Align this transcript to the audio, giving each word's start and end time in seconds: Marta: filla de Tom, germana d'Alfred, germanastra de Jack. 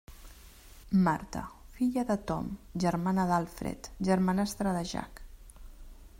Marta: 1.07 1.43
filla 1.75 2.05
de 2.13 2.17
Tom, 2.31 2.49
germana 2.85 3.29
d'Alfred, 3.33 3.93
germanastra 4.11 4.77
de 4.79 4.85
Jack. 4.95 5.25